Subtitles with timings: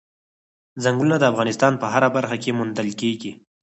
[0.83, 3.31] ځنګلونه د افغانستان په هره برخه کې موندل کېږي.